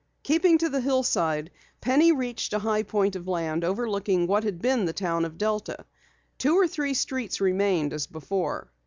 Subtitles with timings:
[0.23, 4.85] Keeping to the hillside, Penny reached a high point of land overlooking what had been
[4.85, 5.85] the town of Delta.
[6.39, 8.71] Two or three streets remained as before.